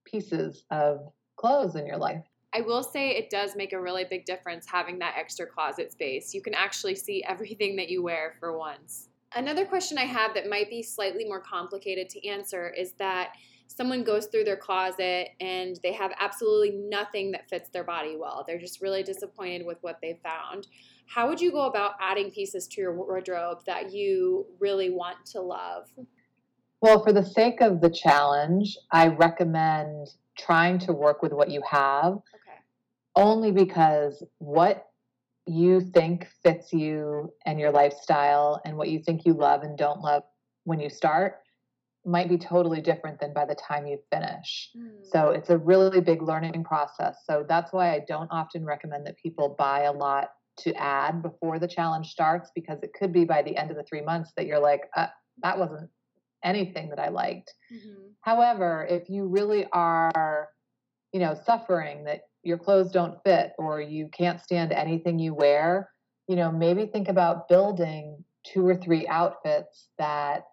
pieces 0.06 0.64
of 0.72 1.00
clothes 1.38 1.76
in 1.76 1.86
your 1.86 1.98
life. 1.98 2.24
I 2.54 2.62
will 2.62 2.84
say 2.84 3.12
it 3.12 3.30
does 3.30 3.56
make 3.56 3.74
a 3.74 3.80
really 3.80 4.06
big 4.10 4.26
difference 4.26 4.66
having 4.66 4.98
that 5.00 5.16
extra 5.18 5.46
closet 5.46 5.92
space. 5.92 6.34
You 6.34 6.42
can 6.42 6.54
actually 6.54 6.96
see 6.96 7.24
everything 7.28 7.76
that 7.78 7.90
you 7.90 8.04
wear 8.04 8.36
for 8.40 8.58
once. 8.58 9.10
Another 9.36 9.66
question 9.66 10.00
I 10.00 10.06
have 10.06 10.34
that 10.34 10.50
might 10.50 10.70
be 10.70 10.82
slightly 10.82 11.26
more 11.26 11.40
complicated 11.40 12.10
to 12.10 12.28
answer 12.28 12.70
is 12.70 12.94
that 12.94 13.34
someone 13.68 14.04
goes 14.04 14.26
through 14.26 14.44
their 14.44 14.58
closet 14.58 15.30
and 15.40 15.80
they 15.84 15.94
have 15.94 16.12
absolutely 16.20 16.72
nothing 16.72 17.32
that 17.32 17.48
fits 17.48 17.70
their 17.70 17.84
body 17.84 18.18
well. 18.18 18.44
They're 18.48 18.58
just 18.58 18.82
really 18.82 19.04
disappointed 19.04 19.64
with 19.64 19.78
what 19.82 20.00
they 20.02 20.20
found. 20.24 20.66
How 21.10 21.28
would 21.28 21.42
you 21.42 21.52
go 21.52 21.66
about 21.66 21.94
adding 22.00 22.30
pieces 22.30 22.68
to 22.68 22.82
your 22.82 22.96
wardrobe 22.96 23.60
that 23.66 23.92
you 23.92 24.46
really 24.60 24.92
want 24.92 25.18
to 25.32 25.42
love? 25.42 25.88
Well, 26.82 27.04
for 27.04 27.12
the 27.12 27.26
sake 27.26 27.62
of 27.62 27.82
the 27.82 27.90
challenge, 27.90 28.78
I 28.92 29.08
recommend 29.08 30.08
trying 30.38 30.78
to 30.80 30.94
work 30.94 31.24
with 31.24 31.34
what 31.34 31.50
you 31.50 31.64
have. 31.70 32.14
Okay. 32.14 32.60
Only 33.16 33.52
because 33.52 34.24
what 34.38 34.86
you 35.48 35.82
think 35.82 36.28
fits 36.44 36.72
you 36.72 37.34
and 37.44 37.60
your 37.60 37.72
lifestyle 37.72 38.62
and 38.64 38.78
what 38.78 38.90
you 38.90 39.02
think 39.02 39.26
you 39.26 39.34
love 39.34 39.64
and 39.64 39.76
don't 39.76 40.02
love 40.02 40.22
when 40.66 40.80
you 40.80 40.92
start 40.92 41.38
might 42.06 42.30
be 42.30 42.38
totally 42.38 42.82
different 42.82 43.20
than 43.20 43.34
by 43.34 43.46
the 43.46 43.56
time 43.56 43.88
you 43.88 43.98
finish. 44.12 44.70
Mm. 44.78 45.04
So 45.04 45.30
it's 45.30 45.50
a 45.50 45.58
really 45.58 46.02
big 46.02 46.22
learning 46.22 46.64
process. 46.64 47.24
So 47.26 47.44
that's 47.50 47.74
why 47.74 47.94
I 47.94 48.02
don't 48.08 48.30
often 48.32 48.64
recommend 48.64 49.08
that 49.08 49.18
people 49.18 49.56
buy 49.58 49.82
a 49.82 49.92
lot 49.92 50.30
to 50.60 50.74
add 50.76 51.22
before 51.22 51.60
the 51.60 51.68
challenge 51.68 52.08
starts 52.08 52.52
because 52.54 52.82
it 52.84 52.94
could 52.94 53.14
be 53.14 53.26
by 53.26 53.42
the 53.42 53.56
end 53.56 53.72
of 53.72 53.78
the 53.78 53.84
three 53.84 54.02
months 54.02 54.32
that 54.36 54.46
you're 54.46 54.60
like, 54.60 54.90
uh, 54.96 55.08
that 55.42 55.58
wasn't 55.58 55.90
anything 56.44 56.90
that 56.90 57.00
I 57.00 57.10
liked. 57.10 57.54
Mm-hmm. 57.74 58.08
However, 58.22 58.88
if 58.90 59.10
you 59.10 59.26
really 59.26 59.66
are, 59.72 60.50
you 61.14 61.20
know, 61.20 61.38
suffering 61.46 62.06
that 62.06 62.22
your 62.44 62.58
clothes 62.58 62.92
don't 62.92 63.22
fit 63.24 63.54
or 63.58 63.82
you 63.82 64.10
can't 64.12 64.42
stand 64.42 64.72
anything 64.72 65.20
you 65.20 65.34
wear, 65.34 65.90
you 66.28 66.36
know, 66.36 66.52
maybe 66.52 66.86
think 66.86 67.08
about 67.08 67.48
building 67.48 68.24
two 68.46 68.66
or 68.68 68.76
three 68.76 69.08
outfits 69.08 69.90
that 69.98 70.44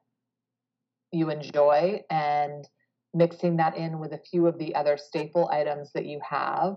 you 1.13 1.31
enjoy 1.31 2.03
and 2.11 2.67
mixing 3.15 3.57
that 3.57 3.77
in 3.77 3.99
with 3.99 4.13
a 4.13 4.19
few 4.19 4.47
of 4.47 4.59
the 4.59 4.75
other 4.75 4.97
staple 4.97 5.49
items 5.49 5.93
that 5.93 6.05
you 6.07 6.21
have 6.29 6.77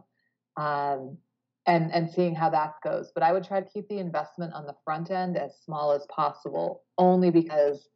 um, 0.57 1.17
and 1.65 1.91
and 1.93 2.09
seeing 2.09 2.35
how 2.35 2.49
that 2.49 2.73
goes 2.83 3.11
but 3.13 3.23
i 3.23 3.31
would 3.31 3.43
try 3.43 3.59
to 3.59 3.69
keep 3.69 3.87
the 3.89 3.97
investment 3.97 4.53
on 4.53 4.65
the 4.65 4.75
front 4.83 5.11
end 5.11 5.37
as 5.37 5.51
small 5.63 5.91
as 5.91 6.05
possible 6.13 6.83
only 6.97 7.29
because 7.29 7.89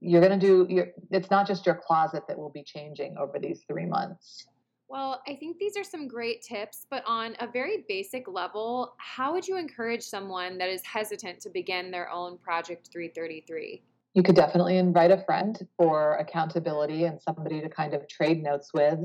you're 0.00 0.22
going 0.22 0.38
to 0.38 0.46
do 0.46 0.66
your 0.72 0.88
it's 1.10 1.30
not 1.30 1.46
just 1.46 1.66
your 1.66 1.74
closet 1.74 2.22
that 2.28 2.38
will 2.38 2.50
be 2.50 2.62
changing 2.62 3.16
over 3.18 3.38
these 3.38 3.62
three 3.68 3.86
months 3.86 4.46
well, 4.90 5.22
I 5.28 5.36
think 5.36 5.58
these 5.58 5.76
are 5.76 5.84
some 5.84 6.08
great 6.08 6.42
tips, 6.42 6.84
but 6.90 7.04
on 7.06 7.36
a 7.38 7.46
very 7.46 7.84
basic 7.86 8.26
level, 8.26 8.94
how 8.98 9.32
would 9.32 9.46
you 9.46 9.56
encourage 9.56 10.02
someone 10.02 10.58
that 10.58 10.68
is 10.68 10.84
hesitant 10.84 11.38
to 11.42 11.48
begin 11.48 11.92
their 11.92 12.10
own 12.10 12.36
Project 12.38 12.88
333? 12.92 13.84
You 14.14 14.22
could 14.24 14.34
definitely 14.34 14.78
invite 14.78 15.12
a 15.12 15.22
friend 15.24 15.56
for 15.76 16.16
accountability 16.16 17.04
and 17.04 17.22
somebody 17.22 17.60
to 17.60 17.68
kind 17.68 17.94
of 17.94 18.08
trade 18.08 18.42
notes 18.42 18.70
with. 18.74 18.98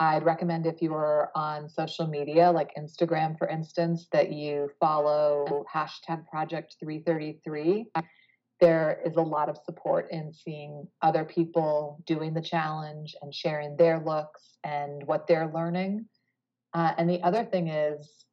I'd 0.00 0.24
recommend 0.24 0.66
if 0.66 0.82
you 0.82 0.94
are 0.94 1.30
on 1.36 1.68
social 1.68 2.06
media, 2.06 2.50
like 2.50 2.74
Instagram, 2.74 3.38
for 3.38 3.46
instance, 3.46 4.08
that 4.12 4.32
you 4.32 4.70
follow 4.80 5.64
hashtag 5.72 6.26
Project 6.26 6.76
333 6.80 7.86
there 8.60 9.00
is 9.04 9.16
a 9.16 9.22
lot 9.22 9.48
of 9.48 9.58
support 9.64 10.08
in 10.10 10.32
seeing 10.32 10.86
other 11.02 11.24
people 11.24 12.02
doing 12.06 12.34
the 12.34 12.42
challenge 12.42 13.16
and 13.22 13.34
sharing 13.34 13.76
their 13.76 13.98
looks 13.98 14.58
and 14.64 15.06
what 15.06 15.26
they're 15.26 15.50
learning. 15.52 16.06
Uh, 16.74 16.92
and 16.98 17.08
the 17.08 17.22
other 17.22 17.44
thing 17.44 17.68
is 17.68 18.26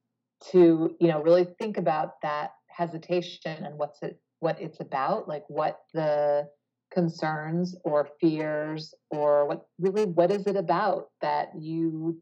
to 0.51 0.95
you 0.99 1.07
know 1.07 1.23
really 1.23 1.47
think 1.57 1.77
about 1.77 2.21
that 2.21 2.51
hesitation 2.67 3.63
and 3.63 3.77
what's 3.77 4.03
it 4.03 4.19
what 4.39 4.61
it's 4.61 4.81
about, 4.81 5.27
like 5.27 5.43
what 5.47 5.79
the 5.93 6.47
concerns 6.91 7.75
or 7.83 8.07
fears 8.19 8.93
or 9.09 9.45
what 9.47 9.65
really 9.79 10.05
what 10.05 10.31
is 10.31 10.47
it 10.47 10.55
about 10.55 11.09
that 11.21 11.49
you 11.59 12.21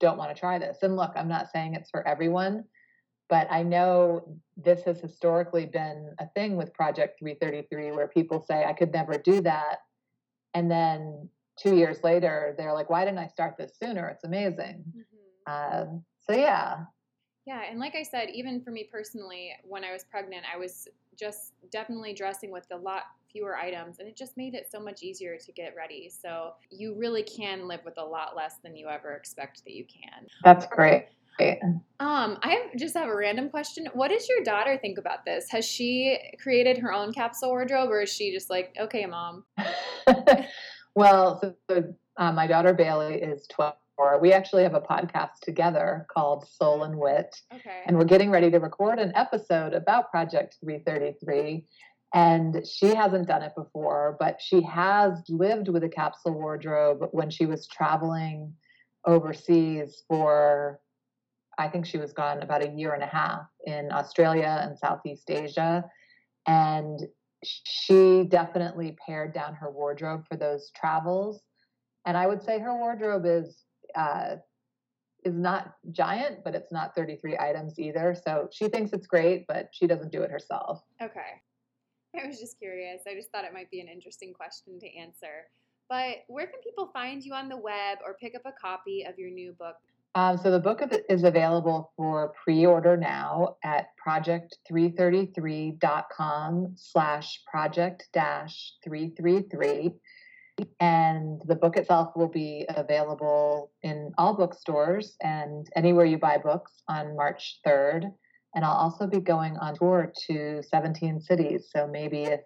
don't 0.00 0.18
want 0.18 0.34
to 0.34 0.38
try 0.38 0.58
this. 0.58 0.78
And 0.82 0.96
look, 0.96 1.12
I'm 1.16 1.28
not 1.28 1.50
saying 1.50 1.74
it's 1.74 1.90
for 1.90 2.06
everyone 2.06 2.64
but 3.28 3.46
I 3.50 3.62
know 3.62 4.38
this 4.56 4.82
has 4.84 5.00
historically 5.00 5.66
been 5.66 6.14
a 6.18 6.26
thing 6.28 6.56
with 6.56 6.72
Project 6.72 7.18
333 7.18 7.92
where 7.92 8.08
people 8.08 8.40
say, 8.40 8.64
I 8.64 8.72
could 8.72 8.92
never 8.92 9.18
do 9.18 9.40
that. 9.42 9.78
And 10.54 10.70
then 10.70 11.28
two 11.58 11.76
years 11.76 12.02
later, 12.02 12.54
they're 12.56 12.72
like, 12.72 12.88
why 12.88 13.04
didn't 13.04 13.18
I 13.18 13.26
start 13.26 13.56
this 13.58 13.72
sooner? 13.82 14.08
It's 14.08 14.24
amazing. 14.24 14.84
Mm-hmm. 15.46 15.80
Um, 15.82 16.04
so, 16.18 16.34
yeah. 16.34 16.84
Yeah. 17.48 17.62
And 17.66 17.80
like 17.80 17.96
I 17.96 18.02
said, 18.02 18.28
even 18.34 18.60
for 18.60 18.70
me 18.70 18.86
personally, 18.92 19.52
when 19.64 19.82
I 19.82 19.90
was 19.90 20.04
pregnant, 20.04 20.44
I 20.54 20.58
was 20.58 20.86
just 21.18 21.54
definitely 21.72 22.12
dressing 22.12 22.52
with 22.52 22.66
a 22.70 22.76
lot 22.76 23.04
fewer 23.32 23.56
items 23.56 24.00
and 24.00 24.06
it 24.06 24.18
just 24.18 24.36
made 24.36 24.52
it 24.52 24.68
so 24.70 24.78
much 24.78 25.02
easier 25.02 25.38
to 25.38 25.52
get 25.52 25.72
ready. 25.74 26.10
So, 26.10 26.52
you 26.70 26.94
really 26.94 27.22
can 27.22 27.66
live 27.66 27.80
with 27.86 27.96
a 27.96 28.04
lot 28.04 28.36
less 28.36 28.56
than 28.62 28.76
you 28.76 28.88
ever 28.88 29.14
expect 29.14 29.64
that 29.64 29.72
you 29.72 29.86
can. 29.86 30.26
That's 30.44 30.66
great. 30.66 31.06
Um, 32.00 32.38
I 32.42 32.50
have, 32.50 32.76
just 32.76 32.94
have 32.94 33.08
a 33.08 33.16
random 33.16 33.48
question. 33.48 33.88
What 33.94 34.10
does 34.10 34.28
your 34.28 34.42
daughter 34.44 34.76
think 34.76 34.98
about 34.98 35.24
this? 35.24 35.50
Has 35.50 35.64
she 35.64 36.18
created 36.42 36.76
her 36.78 36.92
own 36.92 37.14
capsule 37.14 37.48
wardrobe, 37.48 37.90
or 37.90 38.02
is 38.02 38.12
she 38.12 38.30
just 38.30 38.50
like, 38.50 38.76
okay, 38.78 39.06
mom? 39.06 39.44
well, 40.94 41.38
so, 41.40 41.54
so 41.70 41.94
uh, 42.16 42.32
my 42.32 42.46
daughter 42.46 42.74
Bailey 42.74 43.22
is 43.22 43.46
twelve. 43.46 43.76
We 44.20 44.32
actually 44.32 44.62
have 44.62 44.74
a 44.74 44.80
podcast 44.80 45.40
together 45.42 46.06
called 46.12 46.48
Soul 46.48 46.84
and 46.84 46.96
Wit, 46.96 47.34
okay. 47.52 47.82
and 47.86 47.96
we're 47.96 48.04
getting 48.04 48.30
ready 48.30 48.50
to 48.50 48.58
record 48.58 48.98
an 48.98 49.12
episode 49.14 49.74
about 49.74 50.10
Project 50.10 50.56
333. 50.60 51.64
And 52.14 52.66
she 52.66 52.94
hasn't 52.94 53.28
done 53.28 53.42
it 53.42 53.52
before, 53.54 54.16
but 54.18 54.40
she 54.40 54.62
has 54.62 55.22
lived 55.28 55.68
with 55.68 55.84
a 55.84 55.88
capsule 55.88 56.32
wardrobe 56.32 57.08
when 57.10 57.28
she 57.28 57.44
was 57.44 57.66
traveling 57.66 58.54
overseas 59.04 60.02
for 60.08 60.80
I 61.58 61.68
think 61.68 61.86
she 61.86 61.98
was 61.98 62.12
gone 62.12 62.42
about 62.42 62.62
a 62.62 62.70
year 62.70 62.94
and 62.94 63.02
a 63.02 63.06
half 63.06 63.46
in 63.66 63.90
Australia 63.90 64.60
and 64.62 64.78
Southeast 64.78 65.28
Asia. 65.28 65.84
And 66.46 67.00
she 67.42 68.24
definitely 68.28 68.96
pared 69.04 69.34
down 69.34 69.54
her 69.54 69.70
wardrobe 69.70 70.24
for 70.28 70.36
those 70.36 70.70
travels. 70.74 71.42
And 72.06 72.16
I 72.16 72.26
would 72.26 72.42
say 72.42 72.60
her 72.60 72.74
wardrobe 72.74 73.24
is 73.26 73.64
uh, 73.94 74.36
is 75.24 75.34
not 75.34 75.74
giant, 75.90 76.44
but 76.44 76.54
it's 76.54 76.72
not 76.72 76.94
33 76.94 77.36
items 77.38 77.78
either. 77.78 78.14
So 78.14 78.48
she 78.52 78.68
thinks 78.68 78.92
it's 78.92 79.06
great, 79.06 79.46
but 79.46 79.68
she 79.72 79.86
doesn't 79.86 80.12
do 80.12 80.22
it 80.22 80.30
herself. 80.30 80.82
Okay. 81.02 81.42
I 82.20 82.26
was 82.26 82.40
just 82.40 82.58
curious. 82.58 83.02
I 83.06 83.14
just 83.14 83.30
thought 83.30 83.44
it 83.44 83.52
might 83.52 83.70
be 83.70 83.80
an 83.80 83.88
interesting 83.88 84.32
question 84.32 84.80
to 84.80 84.96
answer. 84.96 85.46
But 85.88 86.24
where 86.28 86.46
can 86.46 86.60
people 86.62 86.90
find 86.92 87.24
you 87.24 87.32
on 87.34 87.48
the 87.48 87.56
web 87.56 87.98
or 88.04 88.14
pick 88.14 88.34
up 88.34 88.42
a 88.44 88.52
copy 88.52 89.06
of 89.06 89.18
your 89.18 89.30
new 89.30 89.52
book? 89.52 89.76
Um, 90.14 90.38
so 90.38 90.50
the 90.50 90.58
book 90.58 90.82
is 91.08 91.22
available 91.22 91.92
for 91.96 92.32
pre-order 92.42 92.96
now 92.96 93.56
at 93.62 93.90
project333.com 94.04 96.72
slash 96.76 97.40
project 97.50 98.08
dash 98.12 98.72
333. 98.84 99.94
And 100.80 101.42
the 101.46 101.54
book 101.54 101.76
itself 101.76 102.16
will 102.16 102.28
be 102.28 102.66
available 102.68 103.72
in 103.82 104.12
all 104.18 104.34
bookstores 104.34 105.16
and 105.22 105.68
anywhere 105.76 106.04
you 106.04 106.18
buy 106.18 106.38
books 106.38 106.82
on 106.88 107.16
March 107.16 107.60
3rd. 107.66 108.12
And 108.54 108.64
I'll 108.64 108.72
also 108.72 109.06
be 109.06 109.20
going 109.20 109.56
on 109.58 109.74
tour 109.76 110.12
to 110.26 110.62
17 110.62 111.20
cities. 111.20 111.68
So 111.74 111.86
maybe 111.86 112.24
if 112.24 112.40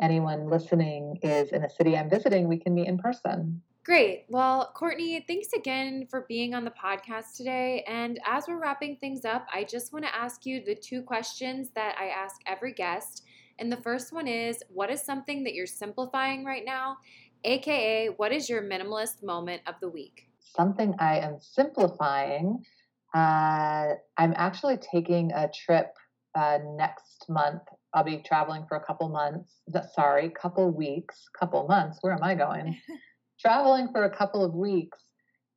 anyone 0.00 0.50
listening 0.50 1.18
is 1.22 1.50
in 1.50 1.64
a 1.64 1.70
city 1.70 1.96
I'm 1.96 2.10
visiting, 2.10 2.48
we 2.48 2.58
can 2.58 2.74
meet 2.74 2.88
in 2.88 2.98
person. 2.98 3.62
Great. 3.84 4.24
Well, 4.30 4.72
Courtney, 4.74 5.22
thanks 5.28 5.48
again 5.54 6.06
for 6.10 6.24
being 6.26 6.54
on 6.54 6.64
the 6.64 6.70
podcast 6.70 7.36
today. 7.36 7.84
And 7.86 8.18
as 8.26 8.48
we're 8.48 8.58
wrapping 8.58 8.96
things 8.96 9.26
up, 9.26 9.46
I 9.52 9.64
just 9.64 9.92
want 9.92 10.06
to 10.06 10.14
ask 10.14 10.46
you 10.46 10.64
the 10.64 10.74
two 10.74 11.02
questions 11.02 11.68
that 11.74 11.94
I 12.00 12.06
ask 12.06 12.40
every 12.46 12.72
guest. 12.72 13.24
And 13.58 13.70
the 13.70 13.76
first 13.76 14.12
one 14.12 14.26
is 14.26 14.62
what 14.68 14.90
is 14.90 15.02
something 15.02 15.44
that 15.44 15.54
you're 15.54 15.66
simplifying 15.66 16.44
right 16.44 16.64
now? 16.64 16.96
AKA, 17.44 18.08
what 18.16 18.32
is 18.32 18.48
your 18.48 18.62
minimalist 18.62 19.22
moment 19.22 19.62
of 19.66 19.74
the 19.80 19.88
week? 19.88 20.28
Something 20.40 20.94
I 20.98 21.18
am 21.18 21.36
simplifying. 21.40 22.64
Uh, 23.14 23.94
I'm 24.16 24.32
actually 24.36 24.78
taking 24.78 25.30
a 25.32 25.48
trip 25.48 25.92
uh, 26.34 26.58
next 26.76 27.26
month. 27.28 27.62
I'll 27.92 28.02
be 28.02 28.22
traveling 28.24 28.64
for 28.66 28.76
a 28.76 28.84
couple 28.84 29.08
months. 29.08 29.60
Sorry, 29.94 30.30
couple 30.30 30.70
weeks, 30.70 31.28
couple 31.38 31.66
months. 31.68 31.98
Where 32.00 32.14
am 32.14 32.22
I 32.22 32.34
going? 32.34 32.78
traveling 33.40 33.88
for 33.92 34.04
a 34.04 34.16
couple 34.16 34.44
of 34.44 34.54
weeks 34.54 34.98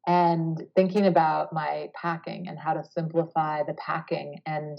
and 0.07 0.61
thinking 0.75 1.07
about 1.07 1.53
my 1.53 1.87
packing 1.99 2.47
and 2.47 2.59
how 2.59 2.73
to 2.73 2.83
simplify 2.83 3.63
the 3.63 3.73
packing. 3.75 4.41
And 4.45 4.77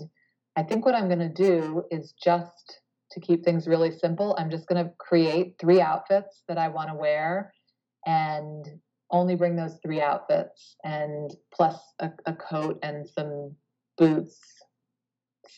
I 0.56 0.62
think 0.62 0.84
what 0.84 0.94
I'm 0.94 1.08
going 1.08 1.18
to 1.20 1.28
do 1.28 1.84
is 1.90 2.12
just 2.12 2.80
to 3.12 3.20
keep 3.20 3.44
things 3.44 3.66
really 3.66 3.90
simple, 3.90 4.36
I'm 4.38 4.50
just 4.50 4.66
going 4.68 4.84
to 4.84 4.92
create 4.98 5.56
three 5.60 5.80
outfits 5.80 6.42
that 6.48 6.58
I 6.58 6.68
want 6.68 6.90
to 6.90 6.94
wear 6.94 7.52
and 8.06 8.64
only 9.10 9.34
bring 9.34 9.56
those 9.56 9.78
three 9.82 10.00
outfits 10.00 10.76
and 10.84 11.34
plus 11.52 11.76
a, 11.98 12.10
a 12.26 12.34
coat 12.34 12.78
and 12.82 13.08
some 13.08 13.54
boots, 13.96 14.38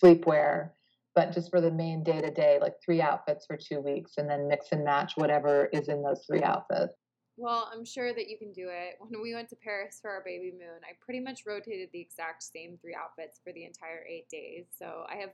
sleepwear 0.03 0.71
but 1.15 1.33
just 1.33 1.51
for 1.51 1.61
the 1.61 1.71
main 1.71 2.03
day 2.03 2.21
to 2.21 2.31
day, 2.31 2.59
like 2.61 2.75
three 2.85 3.01
outfits 3.01 3.47
for 3.47 3.57
two 3.57 3.81
weeks, 3.81 4.13
and 4.17 4.29
then 4.29 4.49
mix 4.49 4.69
and 4.73 4.85
match 4.85 5.13
whatever 5.17 5.67
is 5.73 5.89
in 5.89 6.03
those 6.03 6.25
three 6.27 6.43
outfits. 6.43 6.95
Well, 7.37 7.71
I'm 7.73 7.85
sure 7.85 8.13
that 8.13 8.29
you 8.29 8.37
can 8.39 8.53
do 8.53 8.69
it. 8.69 8.97
When 8.99 9.23
we 9.23 9.35
went 9.35 9.49
to 9.49 9.57
Paris 9.57 9.99
for 10.01 10.11
our 10.11 10.23
baby 10.25 10.53
moon, 10.53 10.81
I 10.85 10.93
pretty 11.01 11.21
much 11.21 11.43
rotated 11.47 11.89
the 11.93 12.01
exact 12.01 12.43
same 12.43 12.79
three 12.81 12.95
outfits 12.95 13.41
for 13.43 13.53
the 13.53 13.65
entire 13.65 14.05
eight 14.09 14.29
days. 14.29 14.67
So 14.79 15.05
I 15.11 15.17
have 15.17 15.31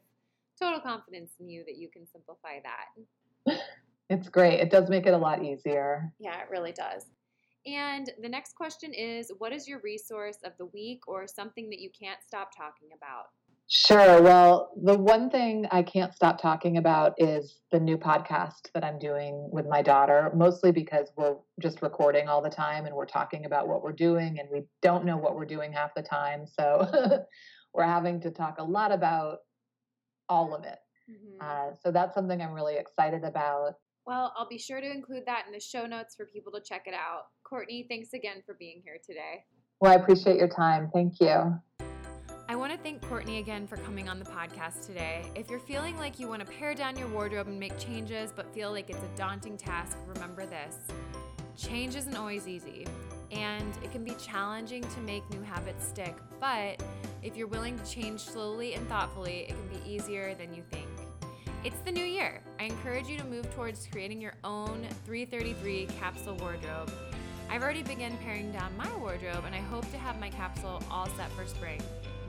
total 0.60 0.80
confidence 0.80 1.32
in 1.40 1.48
you 1.48 1.64
that 1.66 1.76
you 1.76 1.88
can 1.88 2.06
simplify 2.06 2.60
that. 2.62 3.58
It's 4.08 4.28
great. 4.28 4.60
It 4.60 4.70
does 4.70 4.88
make 4.88 5.06
it 5.06 5.14
a 5.14 5.18
lot 5.18 5.44
easier. 5.44 6.12
Yeah, 6.18 6.38
it 6.40 6.48
really 6.50 6.72
does. 6.72 7.06
And 7.66 8.08
the 8.22 8.28
next 8.28 8.54
question 8.54 8.92
is 8.92 9.32
What 9.38 9.52
is 9.52 9.66
your 9.66 9.80
resource 9.80 10.38
of 10.44 10.52
the 10.58 10.66
week 10.66 11.00
or 11.08 11.26
something 11.26 11.68
that 11.70 11.80
you 11.80 11.90
can't 11.90 12.22
stop 12.24 12.50
talking 12.56 12.88
about? 12.96 13.26
Sure. 13.68 14.22
Well, 14.22 14.70
the 14.80 14.96
one 14.96 15.28
thing 15.28 15.66
I 15.72 15.82
can't 15.82 16.14
stop 16.14 16.40
talking 16.40 16.76
about 16.76 17.14
is 17.18 17.58
the 17.72 17.80
new 17.80 17.98
podcast 17.98 18.70
that 18.74 18.84
I'm 18.84 19.00
doing 19.00 19.48
with 19.50 19.66
my 19.66 19.82
daughter, 19.82 20.30
mostly 20.36 20.70
because 20.70 21.10
we're 21.16 21.34
just 21.60 21.82
recording 21.82 22.28
all 22.28 22.40
the 22.40 22.48
time 22.48 22.86
and 22.86 22.94
we're 22.94 23.06
talking 23.06 23.44
about 23.44 23.66
what 23.66 23.82
we're 23.82 23.90
doing 23.90 24.38
and 24.38 24.48
we 24.52 24.62
don't 24.82 25.04
know 25.04 25.16
what 25.16 25.34
we're 25.34 25.46
doing 25.46 25.72
half 25.72 25.96
the 25.96 26.02
time. 26.02 26.46
So 26.46 26.86
we're 27.74 27.82
having 27.82 28.20
to 28.20 28.30
talk 28.30 28.58
a 28.58 28.64
lot 28.64 28.92
about 28.92 29.38
all 30.28 30.54
of 30.54 30.64
it. 30.64 30.78
Mm-hmm. 31.10 31.38
Uh, 31.40 31.74
so 31.82 31.90
that's 31.90 32.14
something 32.14 32.40
I'm 32.40 32.52
really 32.52 32.76
excited 32.76 33.24
about. 33.24 33.74
Well, 34.06 34.32
I'll 34.36 34.48
be 34.48 34.58
sure 34.58 34.80
to 34.80 34.90
include 34.90 35.24
that 35.26 35.44
in 35.46 35.52
the 35.52 35.60
show 35.60 35.86
notes 35.86 36.14
for 36.14 36.26
people 36.26 36.52
to 36.52 36.60
check 36.60 36.82
it 36.86 36.94
out. 36.94 37.24
Courtney, 37.44 37.86
thanks 37.88 38.12
again 38.12 38.42
for 38.44 38.54
being 38.58 38.80
here 38.84 38.98
today. 39.04 39.44
Well, 39.80 39.92
I 39.92 39.96
appreciate 39.96 40.36
your 40.36 40.48
time. 40.48 40.90
Thank 40.92 41.20
you. 41.20 41.60
I 42.48 42.54
want 42.54 42.72
to 42.72 42.78
thank 42.78 43.02
Courtney 43.02 43.38
again 43.38 43.66
for 43.66 43.76
coming 43.78 44.08
on 44.08 44.20
the 44.20 44.24
podcast 44.24 44.86
today. 44.86 45.28
If 45.34 45.50
you're 45.50 45.58
feeling 45.58 45.96
like 45.98 46.20
you 46.20 46.28
want 46.28 46.46
to 46.46 46.52
pare 46.52 46.74
down 46.74 46.96
your 46.96 47.08
wardrobe 47.08 47.48
and 47.48 47.58
make 47.58 47.76
changes, 47.76 48.32
but 48.34 48.54
feel 48.54 48.70
like 48.70 48.88
it's 48.88 49.02
a 49.02 49.16
daunting 49.16 49.56
task, 49.56 49.98
remember 50.06 50.46
this 50.46 50.76
change 51.56 51.96
isn't 51.96 52.16
always 52.16 52.46
easy, 52.46 52.86
and 53.30 53.76
it 53.82 53.90
can 53.90 54.04
be 54.04 54.12
challenging 54.12 54.82
to 54.82 55.00
make 55.00 55.28
new 55.30 55.42
habits 55.42 55.86
stick. 55.86 56.14
But 56.40 56.82
if 57.22 57.36
you're 57.36 57.46
willing 57.46 57.78
to 57.78 57.84
change 57.84 58.20
slowly 58.20 58.74
and 58.74 58.86
thoughtfully, 58.88 59.46
it 59.48 59.48
can 59.48 59.68
be 59.68 59.90
easier 59.90 60.34
than 60.34 60.54
you 60.54 60.62
think. 60.70 60.88
It's 61.64 61.80
the 61.80 61.90
new 61.90 62.04
year. 62.04 62.42
I 62.60 62.64
encourage 62.64 63.08
you 63.08 63.18
to 63.18 63.24
move 63.24 63.52
towards 63.54 63.88
creating 63.90 64.20
your 64.20 64.34
own 64.44 64.86
333 65.04 65.86
capsule 65.98 66.36
wardrobe. 66.36 66.92
I've 67.50 67.62
already 67.62 67.82
begun 67.82 68.16
paring 68.22 68.52
down 68.52 68.76
my 68.76 68.94
wardrobe, 68.96 69.44
and 69.46 69.54
I 69.54 69.60
hope 69.60 69.90
to 69.90 69.98
have 69.98 70.20
my 70.20 70.30
capsule 70.30 70.82
all 70.90 71.08
set 71.16 71.30
for 71.32 71.46
spring. 71.46 71.80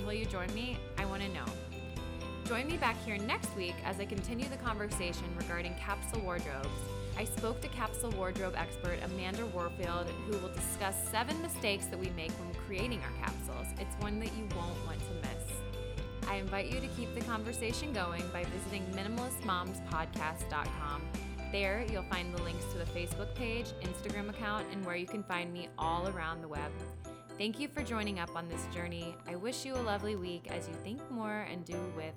Will 0.06 0.14
you 0.14 0.26
join 0.26 0.52
me? 0.54 0.80
I 0.98 1.06
want 1.06 1.22
to 1.22 1.30
know. 1.30 1.46
Join 2.46 2.68
me 2.68 2.78
back 2.78 2.96
here 3.04 3.18
next 3.18 3.56
week 3.58 3.76
as 3.84 4.00
I 4.00 4.06
continue 4.06 4.48
the 4.48 4.58
conversation 4.58 5.26
regarding 5.38 5.76
capsule 5.76 6.22
wardrobes. 6.22 6.70
I 7.18 7.26
spoke 7.26 7.60
to 7.62 7.68
capsule 7.70 8.12
wardrobe 8.12 8.54
expert 8.56 9.00
Amanda 9.04 9.48
Warfield, 9.48 10.08
who 10.28 10.38
will 10.38 10.54
discuss 10.54 10.96
seven 11.10 11.42
mistakes 11.42 11.88
that 11.88 11.98
we 11.98 12.12
make 12.12 12.30
when 12.34 12.54
creating 12.68 13.02
our 13.02 13.10
capsules. 13.26 13.66
It's 13.80 13.96
one 14.04 14.20
that 14.20 14.32
you 14.38 14.48
won't 14.56 14.86
want 14.86 15.00
to 15.00 15.14
miss. 15.22 15.46
I 16.30 16.36
invite 16.36 16.68
you 16.68 16.80
to 16.80 16.86
keep 16.90 17.16
the 17.16 17.22
conversation 17.22 17.92
going 17.92 18.22
by 18.32 18.44
visiting 18.44 18.86
minimalistmomspodcast.com. 18.94 21.02
There, 21.52 21.84
you'll 21.92 22.04
find 22.04 22.32
the 22.36 22.44
links 22.44 22.66
to 22.66 22.78
the 22.78 22.86
Facebook 22.86 23.34
page, 23.34 23.74
Instagram 23.82 24.30
account, 24.30 24.68
and 24.72 24.86
where 24.86 24.96
you 24.96 25.08
can 25.08 25.24
find 25.24 25.52
me 25.52 25.70
all 25.80 26.08
around 26.10 26.42
the 26.42 26.48
web. 26.48 26.72
Thank 27.40 27.60
you 27.60 27.68
for 27.68 27.82
joining 27.82 28.20
up 28.20 28.36
on 28.36 28.48
this 28.48 28.68
journey. 28.72 29.16
I 29.28 29.36
wish 29.36 29.66
you 29.66 29.74
a 29.74 29.82
lovely 29.82 30.16
week 30.16 30.52
as 30.52 30.68
you 30.68 30.76
think 30.84 31.02
more 31.10 31.48
and 31.52 31.66
do 31.66 31.80
with 31.96 32.14